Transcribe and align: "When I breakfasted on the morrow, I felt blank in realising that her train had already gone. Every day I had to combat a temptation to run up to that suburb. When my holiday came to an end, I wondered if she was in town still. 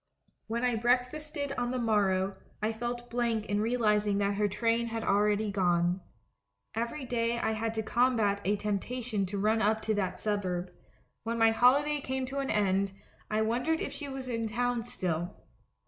"When 0.47 0.63
I 0.63 0.77
breakfasted 0.77 1.51
on 1.59 1.69
the 1.69 1.77
morrow, 1.77 2.35
I 2.59 2.71
felt 2.73 3.11
blank 3.11 3.45
in 3.45 3.61
realising 3.61 4.17
that 4.17 4.33
her 4.33 4.47
train 4.47 4.87
had 4.87 5.03
already 5.03 5.51
gone. 5.51 6.01
Every 6.73 7.05
day 7.05 7.37
I 7.37 7.51
had 7.51 7.75
to 7.75 7.83
combat 7.83 8.41
a 8.43 8.55
temptation 8.55 9.27
to 9.27 9.37
run 9.37 9.61
up 9.61 9.79
to 9.83 9.93
that 9.93 10.19
suburb. 10.19 10.71
When 11.21 11.37
my 11.37 11.51
holiday 11.51 12.01
came 12.01 12.25
to 12.25 12.39
an 12.39 12.49
end, 12.49 12.93
I 13.29 13.43
wondered 13.43 13.79
if 13.79 13.93
she 13.93 14.07
was 14.09 14.27
in 14.27 14.47
town 14.49 14.81
still. 14.85 15.35